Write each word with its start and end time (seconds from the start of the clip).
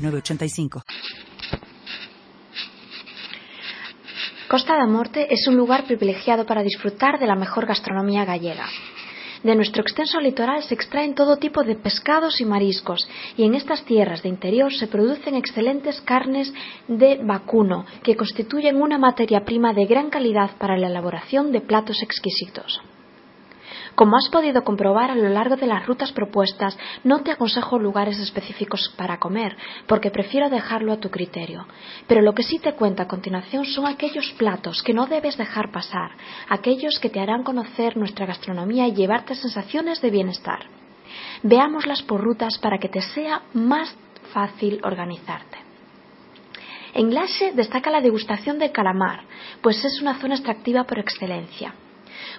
906985. 0.00 0.82
Costa 4.48 4.74
da 4.74 4.86
Morte 4.86 5.28
es 5.30 5.46
un 5.46 5.56
lugar 5.56 5.84
privilegiado 5.84 6.44
para 6.44 6.64
disfrutar 6.64 7.20
de 7.20 7.26
la 7.26 7.36
mejor 7.36 7.66
gastronomía 7.66 8.24
gallega. 8.24 8.66
De 9.44 9.54
nuestro 9.54 9.82
extenso 9.82 10.20
litoral 10.20 10.62
se 10.64 10.74
extraen 10.74 11.14
todo 11.14 11.36
tipo 11.38 11.62
de 11.62 11.76
pescados 11.76 12.40
y 12.40 12.44
mariscos, 12.44 13.08
y 13.36 13.44
en 13.44 13.54
estas 13.54 13.84
tierras 13.84 14.22
de 14.22 14.28
interior 14.28 14.72
se 14.74 14.86
producen 14.86 15.34
excelentes 15.34 16.00
carnes 16.02 16.52
de 16.88 17.20
vacuno, 17.22 17.86
que 18.02 18.16
constituyen 18.16 18.82
una 18.82 18.98
materia 18.98 19.44
prima 19.44 19.72
de 19.72 19.86
gran 19.86 20.10
calidad 20.10 20.50
para 20.58 20.76
la 20.76 20.88
elaboración 20.88 21.52
de 21.52 21.60
platos 21.60 22.02
exquisitos. 22.02 22.82
Como 24.00 24.16
has 24.16 24.30
podido 24.30 24.64
comprobar 24.64 25.10
a 25.10 25.14
lo 25.14 25.28
largo 25.28 25.56
de 25.56 25.66
las 25.66 25.84
rutas 25.86 26.10
propuestas, 26.10 26.74
no 27.04 27.20
te 27.22 27.32
aconsejo 27.32 27.78
lugares 27.78 28.18
específicos 28.18 28.90
para 28.96 29.18
comer, 29.18 29.54
porque 29.86 30.10
prefiero 30.10 30.48
dejarlo 30.48 30.94
a 30.94 30.96
tu 30.96 31.10
criterio. 31.10 31.66
Pero 32.06 32.22
lo 32.22 32.32
que 32.32 32.42
sí 32.42 32.58
te 32.58 32.72
cuento 32.72 33.02
a 33.02 33.06
continuación 33.06 33.66
son 33.66 33.86
aquellos 33.86 34.32
platos 34.38 34.82
que 34.82 34.94
no 34.94 35.04
debes 35.04 35.36
dejar 35.36 35.70
pasar, 35.70 36.12
aquellos 36.48 36.98
que 36.98 37.10
te 37.10 37.20
harán 37.20 37.42
conocer 37.42 37.98
nuestra 37.98 38.24
gastronomía 38.24 38.88
y 38.88 38.94
llevarte 38.94 39.34
sensaciones 39.34 40.00
de 40.00 40.10
bienestar. 40.10 40.60
Veámoslas 41.42 42.00
por 42.00 42.22
rutas 42.22 42.56
para 42.56 42.78
que 42.78 42.88
te 42.88 43.02
sea 43.02 43.42
más 43.52 43.94
fácil 44.32 44.80
organizarte. 44.82 45.58
En 46.94 47.12
Laxe 47.12 47.52
destaca 47.52 47.90
la 47.90 48.00
degustación 48.00 48.58
del 48.58 48.72
calamar, 48.72 49.24
pues 49.60 49.84
es 49.84 50.00
una 50.00 50.18
zona 50.18 50.36
extractiva 50.36 50.84
por 50.84 50.98
excelencia. 50.98 51.74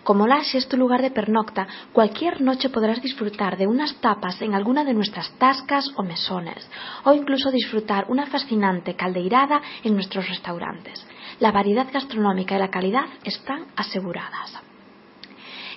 Como 0.04 0.28
Laxe 0.28 0.58
es 0.58 0.68
tu 0.68 0.78
lugar 0.78 1.02
de 1.02 1.12
pernocta, 1.12 1.68
cualquier 1.92 2.42
noche 2.42 2.70
podrás 2.70 3.02
disfrutar 3.02 3.58
de 3.58 3.68
unas 3.68 3.96
tapas 4.02 4.42
en 4.42 4.54
alguna 4.54 4.84
de 4.84 4.94
nuestras 4.94 5.32
tascas 5.38 5.86
o 5.96 6.04
mesones, 6.04 6.70
o 7.04 7.14
incluso 7.14 7.52
disfrutar 7.52 8.06
una 8.10 8.26
fascinante 8.26 8.96
caldeirada 8.96 9.62
en 9.84 9.94
nuestros 9.94 10.28
restaurantes. 10.28 11.06
La 11.40 11.52
variedad 11.52 11.88
gastronómica 11.92 12.56
y 12.56 12.60
la 12.60 12.70
calidad 12.70 13.06
están 13.24 13.66
aseguradas. 13.76 14.60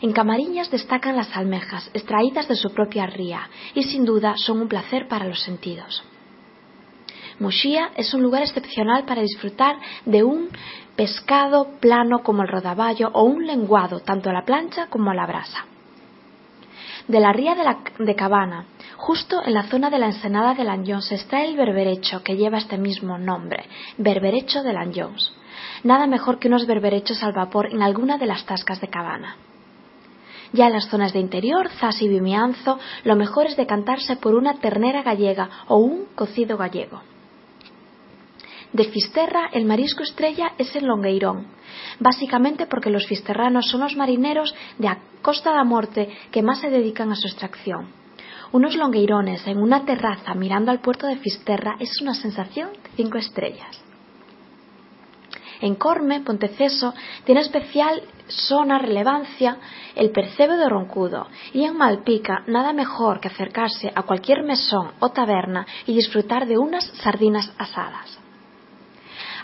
En 0.03 0.12
Camariñas 0.12 0.70
destacan 0.70 1.17
las 1.17 1.34
almejas, 1.37 1.91
extraídas 1.95 2.48
de 2.48 2.56
su 2.56 2.70
propia 2.75 3.06
ría, 3.06 3.48
y 3.75 3.84
sin 3.84 4.05
duda 4.05 4.34
son 4.37 4.61
un 4.61 4.69
placer 4.69 5.09
para 5.09 5.27
los 5.27 5.42
sentidos. 5.42 6.05
Muxía 7.41 7.91
es 7.97 8.15
un 8.15 8.23
lugar 8.23 8.43
excepcional 8.43 9.05
para 9.05 9.23
disfrutar 9.23 9.77
de 10.05 10.23
un 10.23 10.49
pescado 10.95 11.69
plano 11.81 12.23
como 12.23 12.43
el 12.43 12.49
rodaballo 12.49 13.11
o 13.13 13.25
un 13.25 13.47
lenguado 13.47 14.01
tanto 14.01 14.31
a 14.31 14.33
la 14.33 14.45
plancha 14.45 14.87
como 14.87 15.11
a 15.11 15.15
la 15.15 15.27
brasa. 15.27 15.67
De 17.09 17.21
la 17.21 17.33
ría 17.33 17.55
de, 17.99 18.15
Cabana, 18.15 18.65
justo 18.97 19.43
en 19.45 19.53
la 19.53 19.65
zona 19.65 19.91
de 19.91 19.99
la 19.99 20.07
ensenada 20.07 20.55
de 20.55 20.65
Lanjones, 20.65 21.07
se 21.07 21.17
extrae 21.17 21.49
el 21.49 21.57
berberecho 21.57 22.23
que 22.23 22.37
lleva 22.37 22.59
este 22.59 22.79
mismo 22.79 23.19
nombre, 23.19 23.65
berberecho 23.99 24.62
de 24.62 24.73
Lanjones. 24.73 25.33
Nada 25.83 26.07
mejor 26.07 26.39
que 26.39 26.49
unos 26.49 26.67
berberechos 26.67 27.23
al 27.23 27.33
vapor 27.33 27.67
en 27.71 27.83
alguna 27.83 28.17
de 28.17 28.27
las 28.27 28.47
tascas 28.47 28.81
de 28.81 28.89
Cabana. 28.89 29.37
Ya 30.53 30.69
en 30.69 30.73
las 30.73 30.89
zonas 30.89 31.12
de 31.12 31.19
interior, 31.19 31.69
Zas 31.81 32.00
y 32.00 32.09
Vimianzo, 32.09 32.78
lo 33.03 33.17
mejor 33.17 33.47
es 33.47 33.56
decantarse 33.56 34.17
por 34.17 34.34
una 34.34 34.55
ternera 34.55 35.03
gallega 35.03 35.50
o 35.67 35.77
un 35.77 36.06
cocido 36.15 36.56
gallego. 36.56 37.03
De 38.75 38.87
Fisterra, 38.87 39.51
el 39.53 39.67
marisco 39.67 40.03
estrella 40.03 40.55
es 40.59 40.75
el 40.75 40.87
longueirón, 40.87 41.47
básicamente 42.01 42.67
porque 42.67 42.91
los 42.91 43.07
fisterranos 43.07 43.69
son 43.71 43.83
los 43.83 43.95
marineros 43.95 44.53
de 44.79 44.89
a 44.89 44.99
Costa 45.23 45.53
da 45.53 45.62
Morte 45.62 46.09
que 46.33 46.43
más 46.43 46.61
se 46.61 46.71
dedican 46.71 47.12
a 47.12 47.15
su 47.15 47.29
extracción. 47.29 47.93
Unos 48.51 48.75
longueirones 48.75 49.47
en 49.47 49.59
una 49.59 49.85
terraza 49.85 50.35
mirando 50.35 50.73
al 50.73 50.81
puerto 50.81 51.07
de 51.07 51.19
Fisterra 51.19 51.77
es 51.79 52.03
una 52.03 52.15
sensación 52.15 52.73
de 52.73 52.91
cinco 52.97 53.17
estrellas. 53.17 53.81
En 55.61 55.77
Corme, 55.77 56.23
Ponteceso, 56.23 56.95
tiene 57.25 57.43
especial 57.43 58.03
zona 58.27 58.81
relevancia 58.81 59.56
el 59.95 60.11
percebe 60.11 60.56
de 60.56 60.69
Roncudo 60.69 61.29
y 61.53 61.62
en 61.62 61.77
Malpica 61.77 62.43
nada 62.49 62.73
mejor 62.73 63.21
que 63.21 63.29
acercarse 63.29 63.93
a 63.95 64.03
cualquier 64.03 64.43
mesón 64.43 64.91
o 64.99 65.11
taberna 65.11 65.65
y 65.87 65.95
disfrutar 65.95 66.49
de 66.49 66.59
unas 66.59 66.85
sardinas 67.05 67.53
asadas. 67.56 68.24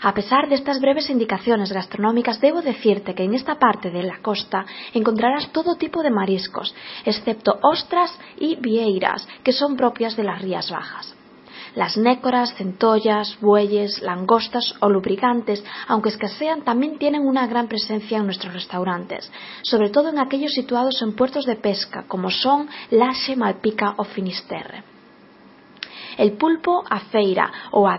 A 0.03 0.15
pesar 0.15 0.49
de 0.49 0.55
estas 0.55 0.81
breves 0.81 1.11
indicaciones 1.11 1.71
gastronómicas, 1.71 2.41
debo 2.41 2.63
decirte 2.63 3.13
que 3.13 3.23
en 3.23 3.35
esta 3.35 3.59
parte 3.59 3.91
de 3.91 4.01
la 4.01 4.17
costa 4.17 4.65
encontrarás 4.93 5.51
todo 5.51 5.75
tipo 5.75 6.01
de 6.01 6.09
mariscos, 6.09 6.73
excepto 7.05 7.59
ostras 7.61 8.17
y 8.39 8.55
vieiras, 8.55 9.27
que 9.43 9.53
son 9.53 9.77
propias 9.77 10.15
de 10.17 10.23
las 10.23 10.41
rías 10.41 10.71
bajas. 10.71 11.15
Las 11.75 11.97
nécoras, 11.97 12.55
centollas, 12.55 13.37
bueyes, 13.39 14.01
langostas 14.01 14.73
o 14.81 14.89
lubricantes, 14.89 15.63
aunque 15.87 16.09
escasean, 16.09 16.63
también 16.63 16.97
tienen 16.97 17.21
una 17.21 17.45
gran 17.45 17.67
presencia 17.67 18.17
en 18.17 18.25
nuestros 18.25 18.53
restaurantes, 18.53 19.31
sobre 19.61 19.89
todo 19.89 20.09
en 20.09 20.17
aquellos 20.17 20.51
situados 20.51 20.99
en 21.03 21.15
puertos 21.15 21.45
de 21.45 21.55
pesca, 21.55 22.05
como 22.07 22.31
son 22.31 22.67
Laxe, 22.89 23.35
Malpica 23.35 23.93
o 23.97 24.03
Finisterre. 24.03 24.83
El 26.17 26.33
pulpo 26.33 26.83
a 26.89 26.99
feira 26.99 27.51
o 27.71 27.87
a 27.87 27.97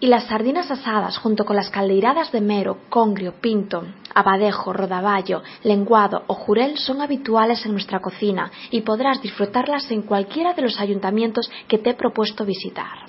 y 0.00 0.06
las 0.06 0.24
sardinas 0.24 0.70
asadas 0.70 1.18
junto 1.18 1.44
con 1.44 1.56
las 1.56 1.70
caldeiradas 1.70 2.30
de 2.32 2.40
mero, 2.40 2.78
congrio, 2.88 3.34
pinto, 3.40 3.84
abadejo, 4.14 4.72
rodaballo, 4.72 5.42
lenguado 5.64 6.24
o 6.26 6.34
jurel 6.34 6.78
son 6.78 7.00
habituales 7.00 7.64
en 7.66 7.72
nuestra 7.72 8.00
cocina 8.00 8.50
y 8.70 8.82
podrás 8.82 9.20
disfrutarlas 9.20 9.90
en 9.90 10.02
cualquiera 10.02 10.54
de 10.54 10.62
los 10.62 10.80
ayuntamientos 10.80 11.50
que 11.66 11.78
te 11.78 11.90
he 11.90 11.94
propuesto 11.94 12.44
visitar. 12.44 13.06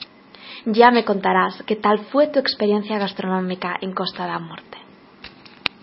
Ya 0.65 0.91
me 0.91 1.05
contarás 1.05 1.63
qué 1.65 1.75
tal 1.75 1.99
fue 2.11 2.27
tu 2.27 2.39
experiencia 2.39 2.97
gastronómica 2.97 3.77
en 3.81 3.93
Costa 3.93 4.25
da 4.27 4.39
Morte. 4.39 4.88